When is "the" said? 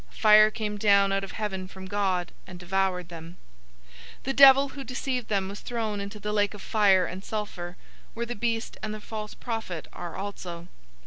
4.23-4.33, 6.19-6.33, 8.25-8.33, 8.95-8.99